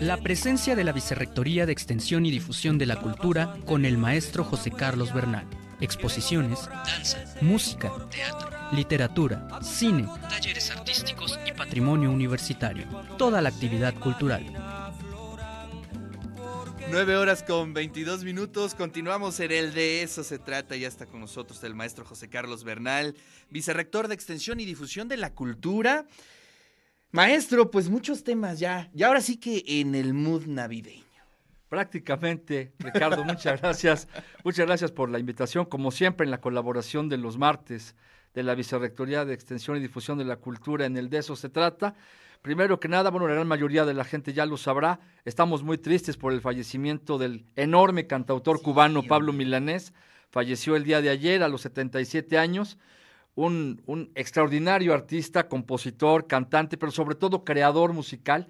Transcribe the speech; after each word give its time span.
La 0.00 0.16
presencia 0.16 0.76
de 0.76 0.84
la 0.84 0.92
Vicerrectoría 0.92 1.66
de 1.66 1.72
Extensión 1.72 2.24
y 2.24 2.30
Difusión 2.30 2.78
de 2.78 2.86
la 2.86 2.96
Cultura 3.00 3.56
con 3.66 3.84
el 3.84 3.98
maestro 3.98 4.44
José 4.44 4.70
Carlos 4.70 5.12
Bernal. 5.12 5.44
Exposiciones, 5.80 6.68
danza, 6.68 7.24
música, 7.40 7.92
teatro, 8.08 8.50
literatura, 8.72 9.48
cine, 9.62 10.08
talleres 10.28 10.70
artísticos 10.70 11.38
y 11.46 11.52
patrimonio 11.52 12.10
universitario. 12.12 12.86
Toda 13.16 13.42
la 13.42 13.48
actividad 13.48 13.94
cultural. 13.94 14.44
9 16.90 17.16
horas 17.16 17.42
con 17.42 17.74
22 17.74 18.24
minutos. 18.24 18.74
Continuamos 18.74 19.40
en 19.40 19.52
el 19.52 19.74
de 19.74 20.02
eso 20.02 20.24
se 20.24 20.38
trata. 20.38 20.74
Ya 20.76 20.88
está 20.88 21.06
con 21.06 21.20
nosotros 21.20 21.62
el 21.64 21.74
maestro 21.74 22.04
José 22.04 22.28
Carlos 22.28 22.64
Bernal, 22.64 23.14
vicerrector 23.50 24.08
de 24.08 24.14
Extensión 24.14 24.58
y 24.60 24.64
Difusión 24.64 25.08
de 25.08 25.18
la 25.18 25.34
Cultura. 25.34 26.06
Maestro, 27.10 27.70
pues 27.70 27.88
muchos 27.88 28.22
temas 28.22 28.58
ya. 28.58 28.90
Y 28.94 29.02
ahora 29.02 29.20
sí 29.20 29.38
que 29.38 29.64
en 29.66 29.94
el 29.94 30.12
mood 30.12 30.46
navideño. 30.46 31.04
Prácticamente, 31.68 32.72
Ricardo, 32.78 33.24
muchas 33.24 33.60
gracias. 33.62 34.08
Muchas 34.44 34.66
gracias 34.66 34.92
por 34.92 35.08
la 35.08 35.18
invitación. 35.18 35.64
Como 35.64 35.90
siempre, 35.90 36.24
en 36.24 36.30
la 36.30 36.40
colaboración 36.40 37.08
de 37.08 37.16
los 37.16 37.38
martes 37.38 37.94
de 38.34 38.42
la 38.42 38.54
Vicerrectoría 38.54 39.24
de 39.24 39.34
Extensión 39.34 39.76
y 39.76 39.80
Difusión 39.80 40.18
de 40.18 40.24
la 40.24 40.36
Cultura, 40.36 40.84
en 40.84 40.96
el 40.96 41.08
de 41.08 41.18
eso 41.18 41.34
se 41.34 41.48
trata. 41.48 41.94
Primero 42.42 42.78
que 42.78 42.88
nada, 42.88 43.10
bueno, 43.10 43.26
la 43.26 43.34
gran 43.34 43.48
mayoría 43.48 43.84
de 43.84 43.94
la 43.94 44.04
gente 44.04 44.32
ya 44.32 44.46
lo 44.46 44.56
sabrá, 44.56 45.00
estamos 45.24 45.62
muy 45.62 45.76
tristes 45.76 46.16
por 46.16 46.32
el 46.32 46.40
fallecimiento 46.40 47.18
del 47.18 47.46
enorme 47.56 48.06
cantautor 48.06 48.62
cubano 48.62 49.02
Pablo 49.02 49.32
Milanés. 49.32 49.92
Falleció 50.30 50.76
el 50.76 50.84
día 50.84 51.00
de 51.00 51.10
ayer 51.10 51.42
a 51.42 51.48
los 51.48 51.62
77 51.62 52.38
años. 52.38 52.78
Un, 53.38 53.82
un 53.86 54.10
extraordinario 54.14 54.92
artista, 54.92 55.48
compositor, 55.48 56.26
cantante, 56.26 56.76
pero 56.76 56.90
sobre 56.90 57.14
todo 57.14 57.44
creador 57.44 57.92
musical, 57.92 58.48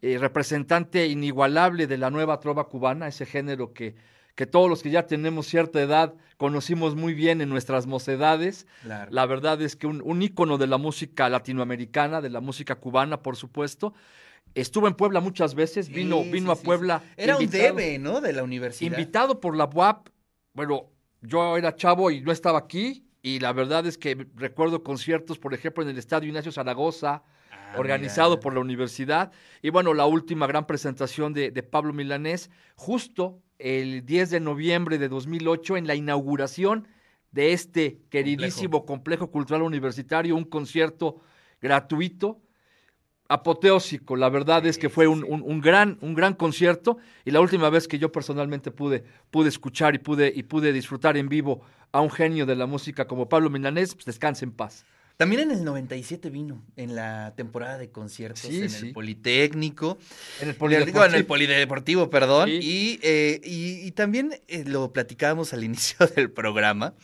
eh, 0.00 0.16
representante 0.18 1.06
inigualable 1.06 1.86
de 1.86 1.98
la 1.98 2.10
nueva 2.10 2.38
trova 2.38 2.68
cubana, 2.68 3.08
ese 3.08 3.26
género 3.26 3.72
que 3.72 3.96
que 4.34 4.46
todos 4.46 4.68
los 4.68 4.82
que 4.82 4.90
ya 4.90 5.06
tenemos 5.06 5.46
cierta 5.46 5.80
edad 5.80 6.14
conocimos 6.36 6.94
muy 6.94 7.14
bien 7.14 7.40
en 7.40 7.48
nuestras 7.48 7.86
mocedades. 7.86 8.66
La 9.10 9.26
verdad 9.26 9.60
es 9.60 9.76
que 9.76 9.86
un, 9.86 10.00
un, 10.04 10.22
ícono 10.22 10.58
de 10.58 10.66
la 10.66 10.78
música 10.78 11.28
latinoamericana, 11.28 12.20
de 12.20 12.30
la 12.30 12.40
música 12.40 12.76
cubana, 12.76 13.22
por 13.22 13.36
supuesto. 13.36 13.94
Estuvo 14.54 14.88
en 14.88 14.94
Puebla 14.94 15.20
muchas 15.20 15.54
veces, 15.54 15.88
vino, 15.88 16.22
vino 16.24 16.50
a 16.50 16.56
Puebla. 16.56 17.02
Era 17.16 17.36
un 17.36 17.48
debe, 17.48 17.98
¿no? 17.98 18.20
De 18.20 18.32
la 18.32 18.42
universidad. 18.42 18.90
Invitado 18.90 19.40
por 19.40 19.56
la 19.56 19.66
UAP. 19.66 20.08
Bueno, 20.54 20.90
yo 21.20 21.56
era 21.56 21.74
chavo 21.76 22.10
y 22.10 22.20
no 22.20 22.32
estaba 22.32 22.58
aquí. 22.58 23.06
Y 23.22 23.38
la 23.38 23.52
verdad 23.52 23.86
es 23.86 23.96
que 23.96 24.26
recuerdo 24.34 24.82
conciertos, 24.82 25.38
por 25.38 25.54
ejemplo, 25.54 25.82
en 25.82 25.88
el 25.88 25.98
Estadio 25.98 26.28
Ignacio 26.28 26.50
Zaragoza, 26.50 27.22
ah, 27.52 27.74
organizado 27.78 28.40
por 28.40 28.52
la 28.52 28.60
universidad. 28.60 29.30
Y 29.62 29.70
bueno, 29.70 29.94
la 29.94 30.06
última 30.06 30.48
gran 30.48 30.66
presentación 30.66 31.32
de, 31.32 31.52
de 31.52 31.62
Pablo 31.62 31.92
Milanés, 31.92 32.50
justo 32.74 33.40
el 33.58 34.04
10 34.04 34.30
de 34.30 34.40
noviembre 34.40 34.98
de 34.98 35.08
2008 35.08 35.76
en 35.76 35.86
la 35.86 35.94
inauguración 35.94 36.88
de 37.30 37.52
este 37.52 38.02
queridísimo 38.10 38.84
complejo, 38.84 39.30
cultural 39.30 39.62
universitario, 39.62 40.36
un 40.36 40.44
concierto 40.44 41.20
gratuito, 41.60 42.40
apoteósico. 43.32 44.14
La 44.16 44.28
verdad 44.28 44.66
es 44.66 44.76
que 44.76 44.90
fue 44.90 45.06
un, 45.06 45.24
un, 45.24 45.60
gran, 45.60 45.96
un 46.02 46.14
gran 46.14 46.34
concierto 46.34 46.98
y 47.24 47.30
la 47.30 47.40
última 47.40 47.70
vez 47.70 47.88
que 47.88 47.98
yo 47.98 48.12
personalmente 48.12 48.70
pude, 48.70 49.04
pude 49.30 49.48
escuchar 49.48 49.94
y 49.94 49.98
pude, 49.98 50.32
y 50.34 50.42
pude 50.42 50.72
disfrutar 50.72 51.16
en 51.16 51.28
vivo 51.28 51.62
a 51.92 52.00
un 52.00 52.10
genio 52.10 52.44
de 52.44 52.56
la 52.56 52.66
música 52.66 53.06
como 53.06 53.28
Pablo 53.28 53.48
Milanés, 53.48 53.94
pues 53.94 54.04
descanse 54.04 54.44
en 54.44 54.52
paz. 54.52 54.84
También 55.16 55.42
en 55.42 55.50
el 55.50 55.64
97 55.64 56.30
vino, 56.30 56.64
en 56.76 56.94
la 56.94 57.34
temporada 57.36 57.78
de 57.78 57.90
conciertos 57.90 58.44
en 58.44 58.64
el 58.64 58.92
Politécnico. 58.92 59.98
En 60.40 60.48
el 60.48 60.54
Polideportivo. 60.54 61.04
En 61.04 61.14
el 61.14 61.26
Polideportivo, 61.26 62.10
perdón. 62.10 62.48
Eh, 62.50 62.60
y, 62.62 63.86
y, 63.86 63.90
también 63.92 64.40
eh, 64.48 64.64
lo 64.66 64.92
platicábamos 64.92 65.52
al 65.52 65.64
inicio 65.64 66.06
del 66.08 66.30
programa, 66.30 66.94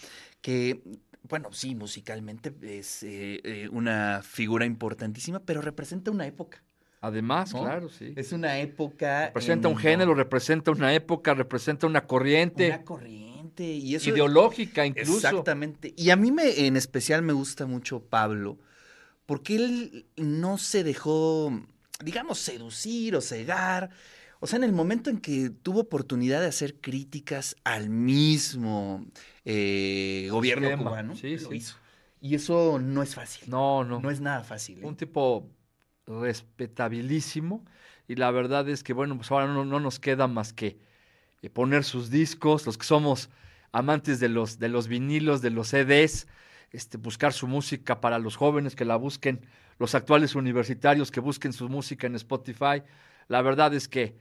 que, 0.41 0.81
bueno, 1.29 1.53
sí, 1.53 1.75
musicalmente 1.75 2.53
es 2.63 3.03
eh, 3.03 3.69
una 3.71 4.23
figura 4.23 4.65
importantísima, 4.65 5.41
pero 5.41 5.61
representa 5.61 6.11
una 6.11 6.27
época. 6.27 6.63
Además, 7.01 7.53
claro, 7.53 7.89
sí. 7.89 8.13
Es 8.17 8.33
una 8.33 8.59
época. 8.59 9.27
Representa 9.27 9.69
un 9.69 9.77
género, 9.77 10.15
representa 10.15 10.73
una 10.73 10.93
época, 10.93 11.33
representa 11.35 11.87
una 11.87 12.07
corriente. 12.07 12.69
Una 12.69 12.83
corriente 12.83 13.65
y 13.65 13.95
eso, 13.95 14.11
ideológica 14.11 14.85
incluso. 14.85 15.29
Exactamente. 15.29 15.95
Y 15.97 16.11
a 16.11 16.17
mí 16.17 16.33
me, 16.33 16.67
en 16.67 16.77
especial 16.77 17.23
me 17.23 17.33
gusta 17.33 17.67
mucho 17.67 18.01
Pablo, 18.01 18.59
porque 19.27 19.57
él 19.57 20.07
no 20.17 20.59
se 20.59 20.83
dejó, 20.83 21.53
digamos, 22.03 22.39
seducir 22.39 23.15
o 23.15 23.21
cegar. 23.21 23.91
O 24.41 24.47
sea, 24.47 24.57
en 24.59 24.65
el 24.65 24.73
momento 24.73 25.11
en 25.11 25.19
que 25.19 25.51
tuvo 25.51 25.81
oportunidad 25.81 26.41
de 26.41 26.47
hacer 26.47 26.77
críticas 26.81 27.57
al 27.65 27.91
mismo 27.91 29.05
eh, 29.45 30.29
gobierno 30.31 30.77
cubano, 30.77 31.15
lo 31.21 31.55
hizo. 31.55 31.77
Y 32.21 32.35
eso 32.35 32.79
no 32.81 33.03
es 33.03 33.15
fácil. 33.15 33.49
No, 33.51 33.85
no. 33.85 34.01
No 34.01 34.11
es 34.11 34.21
nada 34.21 34.45
fácil. 34.45 34.81
¿eh? 34.81 34.87
Un 34.87 34.97
tipo 34.97 35.49
respetabilísimo. 36.07 37.65
Y 38.07 38.17
la 38.17 38.31
verdad 38.31 38.69
es 38.69 38.83
que, 38.83 38.93
bueno, 38.93 39.17
pues 39.17 39.31
ahora 39.31 39.47
no, 39.47 39.65
no 39.65 39.81
nos 39.81 40.01
queda 40.01 40.27
más 40.27 40.53
que 40.53 40.79
eh, 41.43 41.51
poner 41.51 41.85
sus 41.85 42.11
discos, 42.11 42.67
los 42.67 42.79
que 42.79 42.87
somos 42.87 43.31
amantes 43.73 44.19
de 44.19 44.29
los, 44.29 44.59
de 44.59 44.69
los 44.69 44.89
vinilos, 44.89 45.43
de 45.43 45.51
los 45.51 45.69
CDs, 45.69 46.27
este, 46.73 46.97
buscar 46.97 47.33
su 47.33 47.47
música 47.47 48.01
para 48.01 48.19
los 48.19 48.37
jóvenes 48.37 48.75
que 48.75 48.85
la 48.85 48.97
busquen, 48.97 49.47
los 49.79 49.95
actuales 49.95 50.35
universitarios 50.35 51.11
que 51.11 51.21
busquen 51.21 51.53
su 51.53 51.69
música 51.69 52.07
en 52.07 52.15
Spotify. 52.17 52.83
La 53.29 53.43
verdad 53.43 53.75
es 53.75 53.89
que 53.89 54.17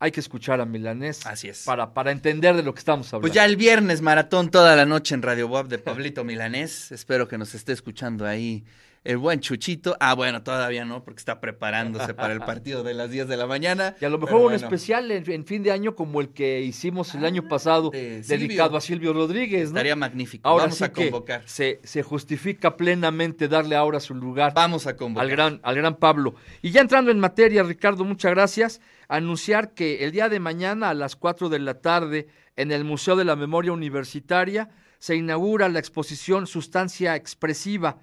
hay 0.00 0.10
que 0.10 0.20
escuchar 0.20 0.60
a 0.60 0.64
Milanés. 0.64 1.26
Así 1.26 1.48
es. 1.48 1.64
Para, 1.64 1.92
para 1.92 2.10
entender 2.10 2.56
de 2.56 2.62
lo 2.62 2.72
que 2.72 2.78
estamos 2.78 3.06
hablando. 3.08 3.20
Pues 3.20 3.34
ya 3.34 3.44
el 3.44 3.56
viernes, 3.56 4.00
maratón 4.00 4.50
toda 4.50 4.74
la 4.74 4.86
noche 4.86 5.14
en 5.14 5.20
Radio 5.20 5.46
Bob 5.46 5.68
de 5.68 5.78
Pablito 5.78 6.24
Milanés. 6.24 6.90
Espero 6.90 7.28
que 7.28 7.36
nos 7.36 7.54
esté 7.54 7.72
escuchando 7.72 8.26
ahí 8.26 8.64
el 9.02 9.16
buen 9.16 9.40
Chuchito. 9.40 9.96
Ah, 9.98 10.14
bueno, 10.14 10.42
todavía 10.42 10.84
no, 10.84 11.02
porque 11.04 11.18
está 11.18 11.40
preparándose 11.40 12.12
para 12.12 12.32
el 12.32 12.40
partido 12.40 12.82
de 12.82 12.94
las 12.94 13.10
10 13.10 13.28
de 13.28 13.36
la 13.36 13.46
mañana. 13.46 13.96
Y 14.00 14.04
a 14.04 14.10
lo 14.10 14.18
mejor 14.18 14.42
un 14.42 14.52
especial 14.52 15.10
en, 15.10 15.44
fin 15.46 15.62
de 15.62 15.72
año 15.72 15.94
como 15.94 16.20
el 16.20 16.30
que 16.30 16.60
hicimos 16.60 17.14
el 17.14 17.24
año 17.24 17.42
ah, 17.46 17.48
pasado, 17.48 17.90
dedicado 17.90 18.76
a 18.76 18.80
Silvio 18.80 19.12
Rodríguez. 19.12 19.70
¿no? 19.70 19.78
Estaría 19.78 19.96
magnífico. 19.96 20.48
Ahora 20.48 20.64
Vamos 20.64 20.82
a 20.82 20.92
convocar. 20.92 21.42
se, 21.46 21.80
se 21.82 22.02
justifica 22.02 22.76
plenamente 22.76 23.48
darle 23.48 23.74
ahora 23.74 24.00
su 24.00 24.14
lugar. 24.14 24.52
Vamos 24.54 24.86
a 24.86 24.96
convocar. 24.96 25.24
Al 25.24 25.30
gran, 25.30 25.60
al 25.62 25.74
gran 25.76 25.96
Pablo. 25.96 26.34
Y 26.60 26.70
ya 26.70 26.82
entrando 26.82 27.10
en 27.10 27.18
materia, 27.18 27.62
Ricardo, 27.62 28.04
muchas 28.04 28.32
gracias. 28.32 28.80
Anunciar 29.08 29.72
que 29.72 30.04
el 30.04 30.12
día 30.12 30.28
de 30.28 30.40
mañana 30.40 30.90
a 30.90 30.94
las 30.94 31.16
4 31.16 31.48
de 31.48 31.58
la 31.58 31.80
tarde 31.80 32.28
en 32.56 32.70
el 32.70 32.84
Museo 32.84 33.16
de 33.16 33.24
la 33.24 33.34
Memoria 33.34 33.72
Universitaria 33.72 34.68
se 34.98 35.16
inaugura 35.16 35.70
la 35.70 35.78
exposición 35.78 36.46
Sustancia 36.46 37.16
Expresiva 37.16 37.98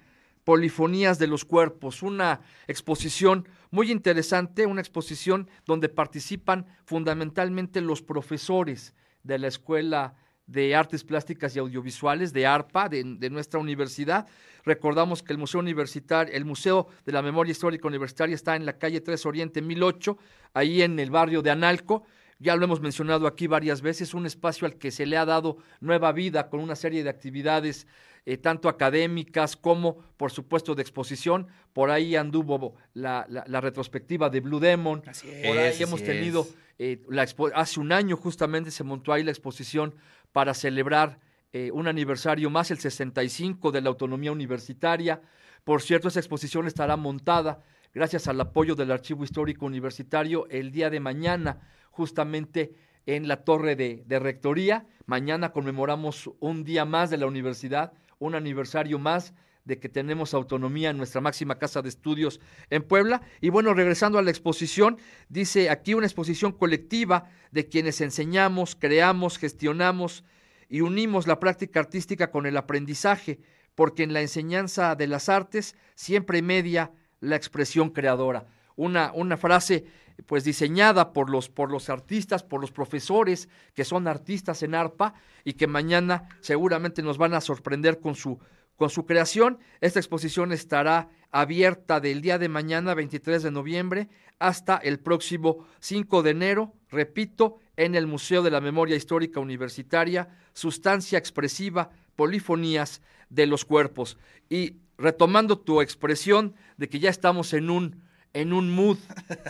Polifonías 0.48 1.18
de 1.18 1.26
los 1.26 1.44
Cuerpos, 1.44 2.02
una 2.02 2.40
exposición 2.68 3.46
muy 3.70 3.92
interesante, 3.92 4.64
una 4.64 4.80
exposición 4.80 5.46
donde 5.66 5.90
participan 5.90 6.64
fundamentalmente 6.86 7.82
los 7.82 8.00
profesores 8.00 8.94
de 9.22 9.38
la 9.38 9.48
Escuela 9.48 10.14
de 10.46 10.74
Artes 10.74 11.04
Plásticas 11.04 11.54
y 11.54 11.58
Audiovisuales, 11.58 12.32
de 12.32 12.46
ARPA, 12.46 12.88
de, 12.88 13.28
nuestra 13.28 13.60
universidad. 13.60 14.26
Recordamos 14.64 15.22
que 15.22 15.34
el 15.34 15.38
Museo 15.38 15.60
Universitario, 15.60 16.32
el 16.32 16.46
Museo 16.46 16.88
de 17.04 17.12
la 17.12 17.20
Memoria 17.20 17.50
Histórica 17.50 17.86
Universitaria 17.86 18.34
está 18.34 18.56
en 18.56 18.64
la 18.64 18.78
calle 18.78 19.02
3 19.02 19.26
Oriente 19.26 19.60
1008, 19.60 20.16
ahí 20.54 20.80
en 20.80 20.98
el 20.98 21.10
barrio 21.10 21.42
de 21.42 21.50
Analco. 21.50 22.06
Ya 22.38 22.54
lo 22.54 22.64
hemos 22.64 22.80
mencionado 22.80 23.26
aquí 23.26 23.46
varias 23.46 23.82
veces, 23.82 24.14
un 24.14 24.26
espacio 24.26 24.66
al 24.66 24.76
que 24.76 24.90
se 24.90 25.06
le 25.06 25.16
ha 25.16 25.24
dado 25.24 25.58
nueva 25.80 26.12
vida 26.12 26.48
con 26.48 26.60
una 26.60 26.76
serie 26.76 27.02
de 27.02 27.10
actividades 27.10 27.86
eh, 28.26 28.36
tanto 28.36 28.68
académicas 28.68 29.56
como, 29.56 29.96
por 30.16 30.30
supuesto, 30.30 30.74
de 30.74 30.82
exposición. 30.82 31.48
Por 31.72 31.90
ahí 31.90 32.14
anduvo 32.14 32.74
la, 32.92 33.26
la, 33.28 33.60
retrospectiva 33.60 34.28
de 34.28 34.40
Blue 34.40 34.60
Demon. 34.60 35.00
por 35.00 35.58
ahí 35.58 35.82
hemos 35.82 36.02
tenido, 36.02 36.46
eh, 36.78 37.02
la 37.08 37.26
hace 37.54 37.80
un 37.80 37.90
año 37.90 38.16
justamente 38.16 38.70
se 38.70 38.84
montó 38.84 39.12
ahí 39.12 39.24
la 39.24 39.30
exposición 39.30 39.94
para 40.32 40.52
celebrar 40.52 41.18
eh, 41.54 41.70
un 41.72 41.88
aniversario 41.88 42.50
más, 42.50 42.70
el 42.70 42.78
65 42.78 43.72
de 43.72 43.80
la 43.80 43.88
autonomía 43.88 44.30
universitaria. 44.30 45.22
Por 45.64 45.80
cierto, 45.80 46.08
esa 46.08 46.20
exposición 46.20 46.66
estará 46.66 46.96
montada 46.96 47.62
gracias 47.94 48.28
al 48.28 48.40
apoyo 48.40 48.74
del 48.74 48.90
Archivo 48.90 49.24
Histórico 49.24 49.66
Universitario 49.66 50.46
el 50.50 50.70
día 50.70 50.90
de 50.90 51.00
mañana, 51.00 51.60
justamente 51.90 52.74
en 53.06 53.26
la 53.26 53.44
torre 53.44 53.74
de, 53.76 54.18
rectoría. 54.18 54.86
Mañana 55.06 55.52
conmemoramos 55.52 56.30
un 56.40 56.64
día 56.64 56.84
más 56.84 57.10
de 57.10 57.16
la 57.16 57.26
universidad, 57.26 57.92
un 58.18 58.34
aniversario 58.34 58.98
más 58.98 59.32
de 59.64 59.78
que 59.78 59.88
tenemos 59.88 60.32
autonomía 60.34 60.90
en 60.90 60.96
nuestra 60.96 61.20
máxima 61.20 61.58
casa 61.58 61.82
de 61.82 61.88
estudios 61.88 62.40
en 62.70 62.82
Puebla. 62.82 63.22
Y 63.40 63.50
bueno, 63.50 63.74
regresando 63.74 64.18
a 64.18 64.22
la 64.22 64.30
exposición, 64.30 64.98
dice 65.28 65.70
aquí 65.70 65.94
una 65.94 66.06
exposición 66.06 66.52
colectiva 66.52 67.30
de 67.50 67.68
quienes 67.68 68.00
enseñamos, 68.00 68.76
creamos, 68.76 69.38
gestionamos 69.38 70.24
y 70.68 70.82
unimos 70.82 71.26
la 71.26 71.40
práctica 71.40 71.80
artística 71.80 72.30
con 72.30 72.46
el 72.46 72.56
aprendizaje, 72.56 73.40
porque 73.74 74.02
en 74.02 74.12
la 74.12 74.20
enseñanza 74.20 74.94
de 74.96 75.06
las 75.06 75.28
artes 75.28 75.76
siempre 75.94 76.42
media 76.42 76.92
la 77.20 77.36
expresión 77.36 77.90
creadora. 77.90 78.46
una, 78.76 79.12
una 79.14 79.36
frase 79.36 79.84
pues 80.26 80.44
diseñada 80.44 81.12
por 81.12 81.30
los, 81.30 81.48
por 81.48 81.70
los 81.70 81.88
artistas, 81.88 82.42
por 82.42 82.60
los 82.60 82.72
profesores 82.72 83.48
que 83.74 83.84
son 83.84 84.08
artistas 84.08 84.62
en 84.62 84.74
arpa 84.74 85.14
y 85.44 85.54
que 85.54 85.66
mañana 85.66 86.28
seguramente 86.40 87.02
nos 87.02 87.18
van 87.18 87.34
a 87.34 87.40
sorprender 87.40 88.00
con 88.00 88.14
su, 88.14 88.38
con 88.76 88.90
su 88.90 89.06
creación. 89.06 89.58
Esta 89.80 90.00
exposición 90.00 90.52
estará 90.52 91.08
abierta 91.30 92.00
del 92.00 92.20
día 92.20 92.38
de 92.38 92.48
mañana, 92.48 92.94
23 92.94 93.42
de 93.42 93.50
noviembre, 93.50 94.08
hasta 94.38 94.76
el 94.76 94.98
próximo 94.98 95.66
5 95.80 96.22
de 96.22 96.30
enero, 96.30 96.74
repito, 96.88 97.58
en 97.76 97.94
el 97.94 98.06
Museo 98.06 98.42
de 98.42 98.50
la 98.50 98.60
Memoria 98.60 98.96
Histórica 98.96 99.40
Universitaria, 99.40 100.28
Sustancia 100.52 101.18
Expresiva, 101.18 101.90
Polifonías 102.16 103.02
de 103.28 103.46
los 103.46 103.64
Cuerpos. 103.64 104.18
Y 104.48 104.76
retomando 104.98 105.58
tu 105.58 105.80
expresión 105.80 106.54
de 106.76 106.88
que 106.88 106.98
ya 106.98 107.08
estamos 107.08 107.54
en 107.54 107.70
un, 107.70 108.02
en 108.34 108.52
un 108.52 108.70
mood, 108.70 108.98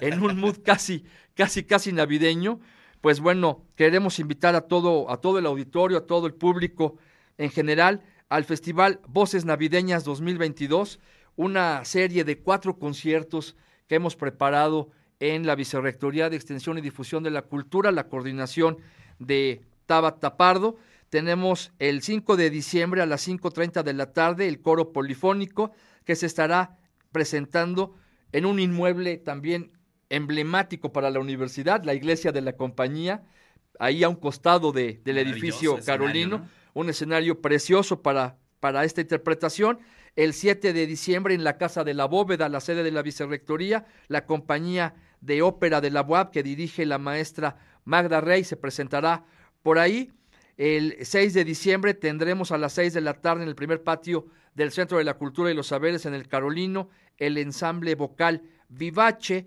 en 0.00 0.23
un 0.23 0.39
mood 0.39 0.59
casi, 0.65 1.05
casi, 1.35 1.65
casi 1.65 1.93
navideño, 1.93 2.61
pues 3.00 3.21
bueno, 3.21 3.65
queremos 3.75 4.19
invitar 4.19 4.55
a 4.55 4.62
todo, 4.62 5.11
a 5.11 5.21
todo 5.21 5.39
el 5.39 5.47
auditorio, 5.47 5.99
a 5.99 6.06
todo 6.06 6.27
el 6.27 6.35
público 6.35 6.97
en 7.39 7.50
general, 7.50 8.03
al 8.29 8.45
Festival 8.45 9.00
Voces 9.09 9.45
Navideñas 9.45 10.05
2022, 10.05 11.00
una 11.37 11.85
serie 11.85 12.25
de 12.25 12.39
cuatro 12.39 12.79
conciertos 12.79 13.56
que 13.87 13.95
hemos 13.95 14.17
preparado 14.17 14.91
en 15.21 15.47
la 15.47 15.55
Vicerrectoría 15.55 16.29
de 16.29 16.37
Extensión 16.37 16.79
y 16.79 16.81
Difusión 16.81 17.23
de 17.23 17.31
la 17.31 17.43
Cultura, 17.43 17.93
la 17.93 18.09
coordinación 18.09 18.79
de 19.19 19.62
Tabata 19.87 20.37
Pardo. 20.37 20.77
Tenemos 21.11 21.73
el 21.79 22.03
5 22.03 22.37
de 22.37 22.51
diciembre 22.51 23.03
a 23.03 23.07
las 23.07 23.27
5.30 23.27 23.83
de 23.83 23.93
la 23.95 24.13
tarde 24.13 24.49
el 24.49 24.61
coro 24.61 24.93
polifónico 24.93 25.73
que 26.05 26.17
se 26.17 26.27
estará 26.27 26.79
presentando 27.13 27.95
en 28.33 28.45
un 28.47 28.61
inmueble 28.61 29.17
también 29.17 29.73
emblemático 30.11 30.93
para 30.93 31.11
la 31.11 31.21
universidad, 31.21 31.85
la 31.85 31.95
iglesia 31.95 32.33
de 32.33 32.41
la 32.41 32.55
compañía, 32.55 33.25
ahí 33.79 34.03
a 34.03 34.09
un 34.09 34.17
costado 34.17 34.73
de, 34.73 35.01
del 35.05 35.19
edificio 35.19 35.79
carolino, 35.85 36.47
un 36.75 36.89
escenario 36.91 37.41
precioso 37.41 38.03
para, 38.03 38.39
para 38.61 38.85
esta 38.85 39.01
interpretación. 39.01 39.79
El 40.17 40.35
7 40.35 40.73
de 40.73 40.87
diciembre 40.87 41.35
en 41.35 41.45
la 41.45 41.59
Casa 41.59 41.85
de 41.85 41.95
la 41.95 42.07
Bóveda, 42.07 42.49
la 42.49 42.61
sede 42.61 42.83
de 42.83 42.91
la 42.91 43.03
Vicerrectoría, 43.03 43.87
la 44.09 44.27
compañía 44.27 44.95
de 45.21 45.43
ópera 45.43 45.81
de 45.81 45.91
la 45.91 46.03
UAP 46.03 46.33
que 46.33 46.43
dirige 46.43 46.87
la 46.87 46.99
maestra 46.99 47.57
Magda 47.85 48.21
Rey 48.21 48.45
se 48.45 48.57
presentará 48.57 49.25
por 49.63 49.79
ahí. 49.79 50.13
El 50.59 50.97
6 51.01 51.35
de 51.35 51.45
diciembre 51.45 51.95
tendremos 51.95 52.51
a 52.51 52.59
las 52.59 52.73
6 52.75 52.93
de 52.93 53.01
la 53.01 53.15
tarde 53.15 53.45
en 53.45 53.49
el 53.49 53.55
primer 53.55 53.83
patio 53.83 54.27
del 54.55 54.73
Centro 54.73 54.99
de 54.99 55.05
la 55.05 55.15
Cultura 55.15 55.51
y 55.51 55.55
los 55.55 55.69
Saberes 55.69 56.05
en 56.05 56.15
el 56.15 56.27
Carolino 56.27 56.91
el 57.17 57.39
ensamble 57.39 57.95
vocal 57.95 58.43
Vivace 58.69 59.47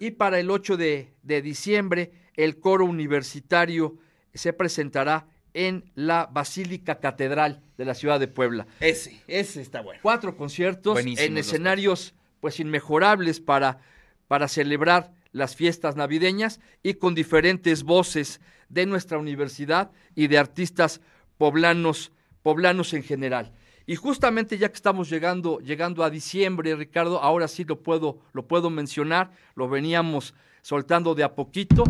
y 0.00 0.10
para 0.10 0.40
el 0.40 0.50
8 0.50 0.76
de, 0.76 1.14
de 1.22 1.42
diciembre 1.42 2.10
el 2.34 2.58
coro 2.58 2.84
universitario 2.84 3.98
se 4.34 4.52
presentará 4.52 5.28
en 5.54 5.90
la 5.94 6.26
Basílica 6.26 6.98
Catedral 6.98 7.62
de 7.76 7.84
la 7.84 7.94
ciudad 7.94 8.20
de 8.20 8.28
Puebla. 8.28 8.66
Ese, 8.80 9.20
ese 9.26 9.60
está 9.60 9.80
bueno. 9.80 10.00
Cuatro 10.02 10.36
conciertos 10.36 10.98
en 10.98 11.38
escenarios 11.38 12.14
pues 12.40 12.60
inmejorables 12.60 13.40
para, 13.40 13.78
para 14.26 14.48
celebrar 14.48 15.12
las 15.32 15.56
fiestas 15.56 15.96
navideñas 15.96 16.60
y 16.82 16.94
con 16.94 17.14
diferentes 17.14 17.82
voces 17.82 18.40
de 18.68 18.86
nuestra 18.86 19.18
universidad 19.18 19.90
y 20.14 20.26
de 20.26 20.38
artistas 20.38 21.00
poblanos, 21.36 22.12
poblanos 22.42 22.92
en 22.94 23.02
general. 23.02 23.52
Y 23.86 23.96
justamente 23.96 24.58
ya 24.58 24.68
que 24.68 24.74
estamos 24.74 25.08
llegando, 25.08 25.60
llegando 25.60 26.04
a 26.04 26.10
diciembre, 26.10 26.76
Ricardo, 26.76 27.22
ahora 27.22 27.48
sí 27.48 27.64
lo 27.64 27.82
puedo, 27.82 28.18
lo 28.32 28.46
puedo 28.46 28.68
mencionar, 28.68 29.30
lo 29.54 29.68
veníamos 29.68 30.34
soltando 30.60 31.14
de 31.14 31.24
a 31.24 31.34
poquito. 31.34 31.84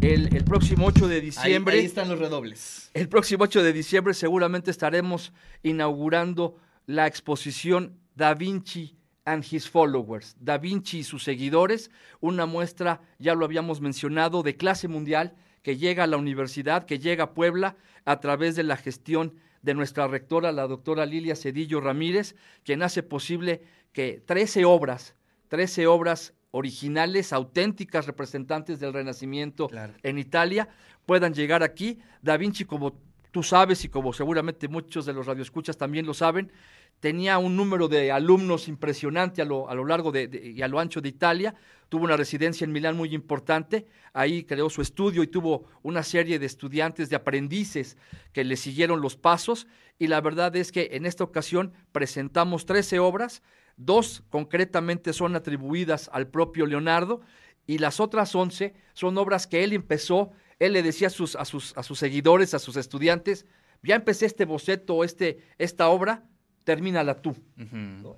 El, 0.00 0.34
el, 0.34 0.44
próximo 0.44 0.86
8 0.86 1.08
de 1.08 1.20
diciembre. 1.20 1.78
Ahí, 1.78 1.86
están 1.86 2.08
los 2.08 2.18
redobles. 2.18 2.90
El 2.94 3.08
próximo 3.08 3.44
8 3.44 3.62
de 3.62 3.72
diciembre 3.72 4.14
seguramente 4.14 4.70
estaremos 4.70 5.32
inaugurando 5.62 6.56
la 6.86 7.06
exposición 7.06 7.98
Da 8.14 8.34
Vinci 8.34 8.95
and 9.26 9.44
His 9.44 9.68
Followers, 9.68 10.36
Da 10.40 10.56
Vinci 10.56 11.00
y 11.00 11.04
sus 11.04 11.24
seguidores, 11.24 11.90
una 12.20 12.46
muestra, 12.46 13.02
ya 13.18 13.34
lo 13.34 13.44
habíamos 13.44 13.82
mencionado, 13.82 14.42
de 14.42 14.56
clase 14.56 14.88
mundial 14.88 15.34
que 15.62 15.76
llega 15.76 16.04
a 16.04 16.06
la 16.06 16.16
universidad, 16.16 16.86
que 16.86 16.98
llega 16.98 17.24
a 17.24 17.34
Puebla 17.34 17.76
a 18.04 18.20
través 18.20 18.56
de 18.56 18.62
la 18.62 18.76
gestión 18.76 19.34
de 19.62 19.74
nuestra 19.74 20.06
rectora, 20.06 20.52
la 20.52 20.68
doctora 20.68 21.04
Lilia 21.04 21.34
Cedillo 21.34 21.80
Ramírez, 21.80 22.36
quien 22.64 22.82
hace 22.82 23.02
posible 23.02 23.62
que 23.92 24.22
13 24.24 24.64
obras, 24.64 25.16
13 25.48 25.88
obras 25.88 26.34
originales, 26.52 27.32
auténticas 27.32 28.06
representantes 28.06 28.78
del 28.78 28.92
Renacimiento 28.92 29.68
en 30.02 30.18
Italia, 30.18 30.68
puedan 31.04 31.34
llegar 31.34 31.64
aquí. 31.64 31.98
Da 32.22 32.36
Vinci, 32.36 32.64
como 32.64 32.96
tú 33.32 33.42
sabes 33.42 33.84
y 33.84 33.88
como 33.88 34.12
seguramente 34.12 34.68
muchos 34.68 35.04
de 35.04 35.12
los 35.12 35.26
radioescuchas 35.26 35.76
también 35.76 36.06
lo 36.06 36.14
saben, 36.14 36.52
tenía 37.00 37.38
un 37.38 37.56
número 37.56 37.88
de 37.88 38.10
alumnos 38.10 38.68
impresionante 38.68 39.42
a 39.42 39.44
lo, 39.44 39.68
a 39.68 39.74
lo 39.74 39.84
largo 39.84 40.12
de, 40.12 40.52
y 40.54 40.62
a 40.62 40.68
lo 40.68 40.78
ancho 40.78 41.00
de 41.00 41.08
Italia, 41.08 41.54
tuvo 41.88 42.04
una 42.04 42.16
residencia 42.16 42.64
en 42.64 42.72
Milán 42.72 42.96
muy 42.96 43.14
importante, 43.14 43.86
ahí 44.12 44.44
creó 44.44 44.70
su 44.70 44.82
estudio 44.82 45.22
y 45.22 45.28
tuvo 45.28 45.66
una 45.82 46.02
serie 46.02 46.38
de 46.38 46.46
estudiantes, 46.46 47.10
de 47.10 47.16
aprendices 47.16 47.96
que 48.32 48.44
le 48.44 48.56
siguieron 48.56 49.00
los 49.00 49.16
pasos. 49.16 49.66
Y 49.98 50.08
la 50.08 50.20
verdad 50.20 50.54
es 50.56 50.72
que 50.72 50.90
en 50.92 51.06
esta 51.06 51.24
ocasión 51.24 51.72
presentamos 51.92 52.66
13 52.66 52.98
obras, 52.98 53.42
dos 53.76 54.22
concretamente 54.30 55.12
son 55.12 55.36
atribuidas 55.36 56.10
al 56.12 56.28
propio 56.28 56.66
Leonardo 56.66 57.20
y 57.66 57.78
las 57.78 58.00
otras 58.00 58.34
11 58.34 58.74
son 58.94 59.18
obras 59.18 59.46
que 59.46 59.64
él 59.64 59.72
empezó, 59.72 60.32
él 60.58 60.72
le 60.72 60.82
decía 60.82 61.08
a 61.08 61.10
sus, 61.10 61.36
a 61.36 61.44
sus, 61.44 61.76
a 61.76 61.82
sus 61.82 61.98
seguidores, 61.98 62.54
a 62.54 62.58
sus 62.58 62.76
estudiantes, 62.76 63.46
ya 63.82 63.94
empecé 63.94 64.26
este 64.26 64.44
boceto, 64.44 65.04
este, 65.04 65.38
esta 65.58 65.88
obra, 65.88 66.24
termínala 66.66 67.22
tú. 67.22 67.36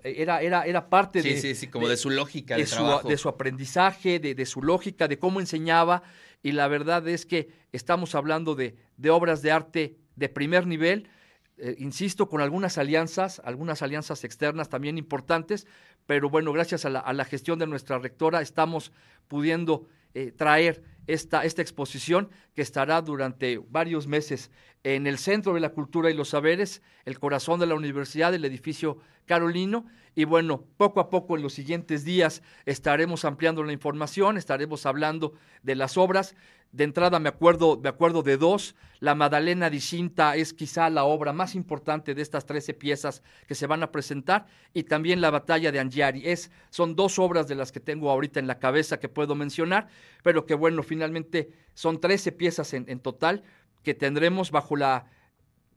era, 0.03 0.41
era, 0.41 0.63
era 0.65 0.89
parte 0.89 1.21
de, 1.21 1.39
sí, 1.39 1.55
sí, 1.55 1.67
como 1.67 1.87
de, 1.87 1.99
su 1.99 2.09
lógica 2.09 2.57
de, 2.57 2.65
su, 2.65 2.83
de 3.07 3.19
su 3.19 3.29
aprendizaje, 3.29 4.19
de, 4.19 4.35
de, 4.35 4.47
su 4.47 4.63
lógica, 4.63 5.07
de 5.07 5.19
cómo 5.19 5.39
enseñaba. 5.39 6.03
Y 6.43 6.53
la 6.53 6.67
verdad 6.67 7.07
es 7.09 7.27
que 7.27 7.51
estamos 7.73 8.15
hablando 8.15 8.55
de, 8.55 8.75
obras 9.11 9.43
de 9.43 9.53
arte 9.53 9.97
de 10.17 10.31
primer 10.31 10.67
nivel, 10.67 11.11
eh, 11.59 11.77
insisto, 11.79 12.31
con 12.31 12.41
algunas 12.41 12.79
alianzas, 12.79 13.43
algunas 13.45 13.83
alianzas 13.83 14.25
externas 14.25 14.71
también 14.71 14.97
importantes, 14.97 15.67
pero 16.07 16.31
bueno, 16.31 16.51
gracias 16.55 16.87
a 16.87 16.89
la, 16.89 17.01
a 17.01 17.13
la 17.13 17.27
gestión 17.27 17.59
de 17.59 17.67
nuestra 17.67 17.99
rectora 17.99 18.41
estamos 18.41 18.93
pudiendo 19.29 19.89
eh, 20.15 20.33
traer 20.35 20.83
esta, 21.09 21.45
esta 21.45 21.63
exposición 21.63 22.31
que 22.55 22.63
estará 22.63 23.03
durante 23.03 23.59
varios 23.71 24.07
meses 24.07 24.53
en 24.85 25.07
el 25.07 25.19
Centro 25.19 25.55
de 25.55 25.61
la 25.61 25.71
Cultura 25.71 26.11
y 26.11 26.15
los 26.15 26.29
Saberes, 26.29 26.83
el 27.05 27.19
corazón 27.19 27.59
de 27.59 27.67
la 27.67 27.75
universidad, 27.75 28.33
el 28.33 28.45
edificio 28.45 28.99
Carolino. 29.27 29.87
Y 30.19 30.25
bueno, 30.25 30.65
poco 30.77 30.99
a 30.99 31.11
poco 31.11 31.37
en 31.37 31.45
los 31.45 31.53
siguientes 31.53 32.05
días 32.05 32.43
estaremos 32.67 33.25
ampliando 33.25 33.63
la 33.63 33.73
información, 33.73 34.37
estaremos 34.37 34.85
hablando 34.85 35.35
de 35.63 35.77
las 35.77 35.97
obras. 35.97 36.35
De 36.73 36.83
entrada 36.83 37.21
me 37.21 37.29
acuerdo, 37.29 37.79
me 37.81 37.89
acuerdo 37.89 38.25
de 38.25 38.37
dos. 38.37 38.75
La 38.99 39.15
Madalena 39.15 39.71
di 39.71 39.79
Cinta 39.79 40.35
es 40.35 40.53
quizá 40.53 40.91
la 40.91 41.05
obra 41.05 41.33
más 41.33 41.55
importante 41.55 42.17
de 42.17 42.23
estas 42.23 42.47
13 42.47 42.75
piezas 42.75 43.23
que 43.47 43.55
se 43.55 43.69
van 43.69 43.85
a 43.85 43.93
presentar 43.93 44.47
y 44.75 44.83
también 44.83 45.21
la 45.21 45.31
Batalla 45.31 45.71
de 45.71 45.79
Angiari. 45.79 46.29
Es, 46.29 46.51
son 46.71 46.97
dos 46.97 47.21
obras 47.21 47.47
de 47.47 47.55
las 47.55 47.71
que 47.71 47.79
tengo 47.79 48.11
ahorita 48.11 48.41
en 48.41 48.49
la 48.49 48.59
cabeza 48.59 48.99
que 48.99 49.09
puedo 49.09 49.37
mencionar, 49.37 49.87
pero 50.25 50.47
que 50.47 50.55
bueno, 50.55 50.83
finalmente 50.83 51.53
son 51.75 52.01
13 52.01 52.33
piezas 52.33 52.75
en, 52.75 52.87
en 52.89 52.99
total 52.99 53.45
que 53.85 53.95
tendremos 53.95 54.51
bajo 54.51 54.75
la, 54.75 55.07